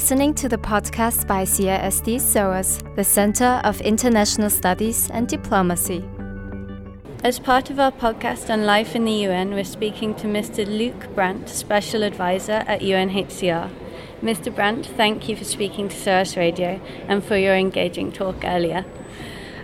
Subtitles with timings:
[0.00, 6.02] listening to the podcast by CISD SOAS, the Center of International Studies and Diplomacy.
[7.22, 10.66] As part of our podcast on life in the UN, we're speaking to Mr.
[10.66, 13.70] Luke Brandt, Special Advisor at UNHCR.
[14.22, 14.52] Mr.
[14.54, 18.86] Brandt, thank you for speaking to SOAS Radio and for your engaging talk earlier.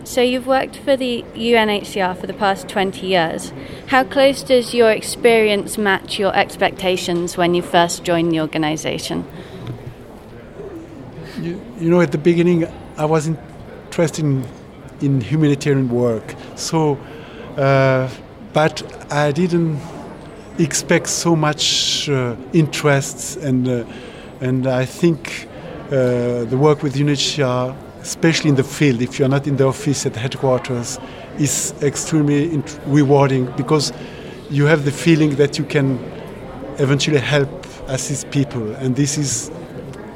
[0.05, 3.55] So, you've worked for the UNHCR for the past 20 years.
[3.87, 9.27] How close does your experience match your expectations when you first joined the organization?
[11.47, 14.45] You, you know, at the beginning, I was interested in,
[15.01, 16.35] in humanitarian work.
[16.57, 16.99] So,
[17.57, 18.11] uh,
[18.53, 18.83] but
[19.13, 19.81] I didn't
[20.59, 23.85] expect so much uh, interest, and uh,
[24.41, 25.47] and I think
[25.87, 27.77] uh, the work with UNHCR
[28.07, 30.99] especially in the field, if you're not in the office at headquarters,
[31.39, 33.93] is extremely rewarding because
[34.49, 35.99] you have the feeling that you can
[36.79, 39.51] eventually help assist people, and this is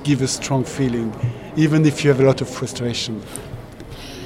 [0.05, 1.15] give a strong feeling,
[1.57, 3.23] even if you have a lot of frustration.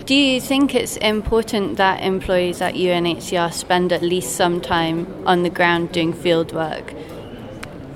[0.07, 5.43] Do you think it's important that employees at UNHCR spend at least some time on
[5.43, 6.93] the ground doing field work?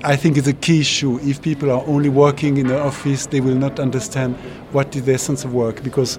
[0.03, 1.19] I think it's a key issue.
[1.19, 4.37] If people are only working in the office, they will not understand
[4.71, 6.17] what is the essence of work because,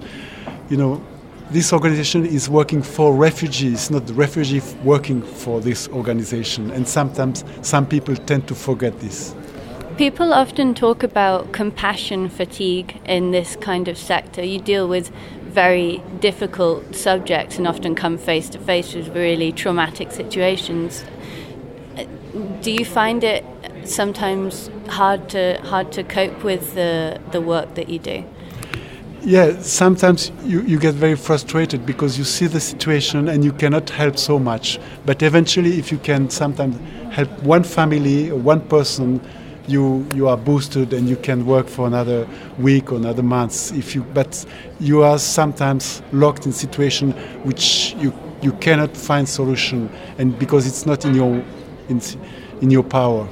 [0.69, 1.03] you know,
[1.49, 6.71] this organization is working for refugees, not the refugee working for this organization.
[6.71, 9.35] And sometimes some people tend to forget this.
[10.01, 14.43] People often talk about compassion fatigue in this kind of sector.
[14.43, 15.11] You deal with
[15.43, 21.05] very difficult subjects and often come face to face with really traumatic situations.
[22.61, 23.45] Do you find it
[23.83, 28.25] sometimes hard to hard to cope with the the work that you do?
[29.21, 33.91] Yeah, sometimes you, you get very frustrated because you see the situation and you cannot
[33.91, 34.79] help so much.
[35.05, 36.75] But eventually, if you can sometimes
[37.11, 39.21] help one family or one person,
[39.67, 42.27] you you are boosted and you can work for another
[42.57, 43.71] week or another month.
[43.73, 44.45] If you but
[44.79, 47.11] you are sometimes locked in situation
[47.43, 51.43] which you you cannot find solution and because it's not in your
[51.89, 52.01] in,
[52.61, 53.27] in your power.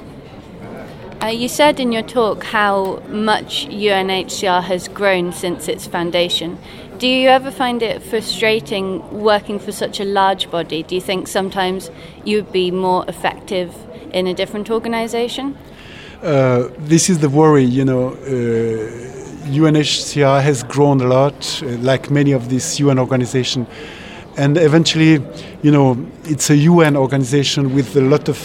[1.22, 6.58] Uh, you said in your talk how much UNHCR has grown since its foundation.
[6.98, 10.82] Do you ever find it frustrating working for such a large body?
[10.82, 11.90] Do you think sometimes
[12.24, 13.74] you would be more effective
[14.12, 15.58] in a different organization?
[16.22, 18.08] Uh, this is the worry, you know.
[18.10, 19.10] Uh,
[19.48, 23.66] UNHCR has grown a lot, uh, like many of these UN organizations.
[24.36, 25.12] And eventually,
[25.62, 28.36] you know, it's a UN organization with a lot of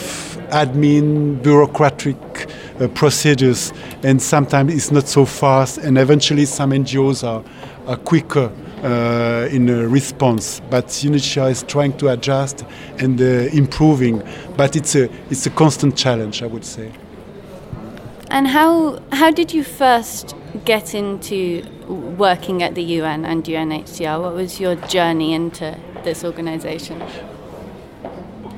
[0.52, 2.16] admin, bureaucratic
[2.80, 5.78] uh, procedures, and sometimes it's not so fast.
[5.78, 7.44] And eventually, some NGOs are,
[7.88, 8.53] are quicker
[8.84, 10.62] uh, in response.
[10.69, 12.63] But UNHCR is trying to adjust
[13.00, 14.24] and uh, improving.
[14.56, 16.90] But it's a it's a constant challenge, I would say.
[18.35, 20.35] And how how did you first
[20.66, 21.63] get into
[22.18, 24.22] working at the UN and UNHCR?
[24.22, 27.01] What was your journey into this organization?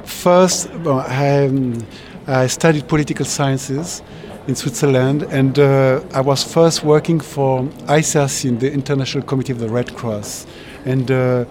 [0.04, 1.86] First, I, um,
[2.26, 4.02] I studied political sciences
[4.48, 7.62] in Switzerland, and uh, I was first working for
[8.00, 10.48] ICRC in the International Committee of the Red Cross.
[10.86, 11.46] And uh,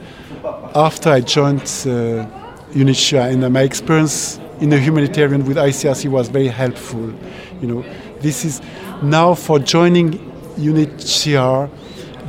[0.74, 2.26] after I joined uh,
[2.74, 7.12] UNHCR, and my experience in the humanitarian with ICRC was very helpful.
[7.60, 7.84] You know,
[8.20, 8.60] this is
[9.02, 10.18] now for joining
[10.56, 11.70] UNHCR.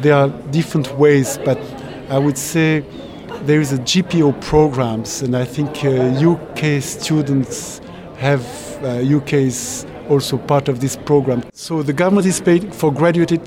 [0.02, 1.58] There are different ways, but
[2.10, 2.84] I would say
[3.46, 7.82] there is a JPO programs, and I think UK uh, students
[8.18, 8.44] have
[8.84, 11.44] uh, UK is also part of this program.
[11.54, 13.42] So the government is paid for graduated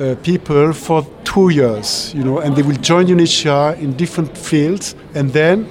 [0.00, 4.94] uh, people for two years, you know, and they will join UNHCR in different fields,
[5.14, 5.64] and then,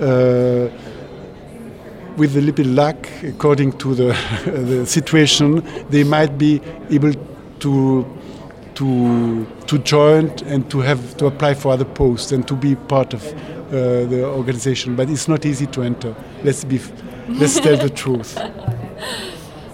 [0.00, 0.70] uh,
[2.18, 4.06] with a little luck, according to the,
[4.44, 7.14] the situation, they might be able
[7.60, 8.04] to
[8.74, 13.12] to to join and to have to apply for other posts and to be part
[13.12, 14.94] of uh, the organization.
[14.94, 16.14] But it's not easy to enter.
[16.44, 16.80] Let's be
[17.28, 18.38] let's tell the truth.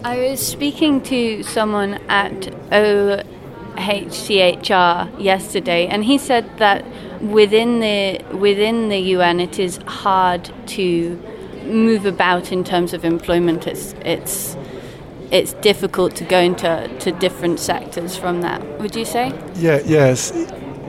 [0.05, 2.32] I was speaking to someone at
[3.76, 6.85] OHCHR yesterday, and he said that
[7.20, 11.19] within the within the UN, it is hard to
[11.66, 13.66] move about in terms of employment.
[13.66, 14.56] It's it's
[15.31, 18.62] it's difficult to go into to different sectors from that.
[18.81, 19.32] Would you say?
[19.55, 19.81] Yeah.
[19.84, 20.32] Yes.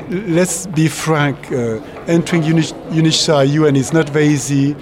[0.09, 1.51] Let's be frank.
[1.51, 4.75] Uh, entering UNHCR UN is not very easy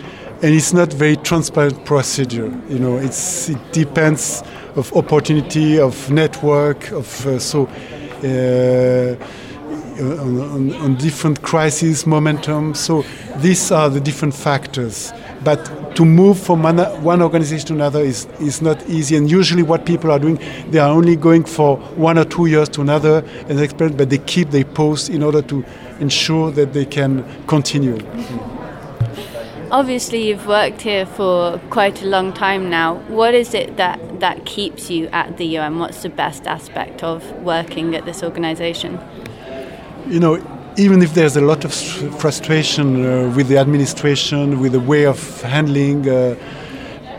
[0.43, 2.51] and it's not very transparent procedure.
[2.67, 4.43] You know, it's it depends
[4.75, 7.67] of opportunity, of network, of uh, so.
[8.23, 9.15] Uh,
[9.99, 12.73] on, on, on, different crisis momentum.
[12.73, 13.05] So
[13.37, 15.13] these are the different factors.
[15.43, 19.15] But to move from one, one organization to another is, is not easy.
[19.15, 22.69] And usually, what people are doing, they are only going for one or two years
[22.69, 25.63] to another and experience, but they keep their post in order to
[25.99, 27.99] ensure that they can continue.
[29.71, 32.95] Obviously, you've worked here for quite a long time now.
[33.07, 35.79] What is it that, that keeps you at the UN?
[35.79, 38.99] What's the best aspect of working at this organization?
[40.07, 41.73] You know, even if there's a lot of
[42.19, 46.35] frustration uh, with the administration, with the way of handling, uh,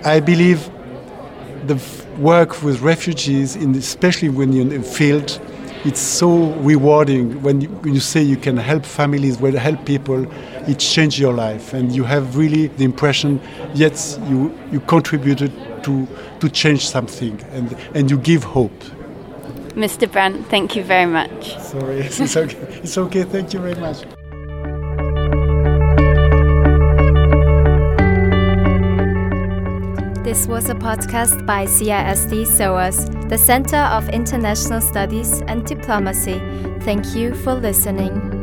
[0.04, 0.68] I believe
[1.66, 1.80] the
[2.18, 5.40] work with refugees, in, especially when you're in the field,
[5.84, 10.26] it's so rewarding when you, when you say you can help families, when help people,
[10.68, 13.40] it changes your life, and you have really the impression,
[13.74, 15.52] yes, you you contributed
[15.84, 16.08] to
[16.40, 18.82] to change something, and and you give hope.
[19.74, 20.10] Mr.
[20.10, 21.58] Brandt, thank you very much.
[21.58, 22.56] Sorry, it's okay.
[22.82, 23.24] It's okay.
[23.24, 24.04] Thank you very much.
[30.24, 36.40] This was a podcast by CISD SOAS, the Center of International Studies and Diplomacy.
[36.80, 38.33] Thank you for listening.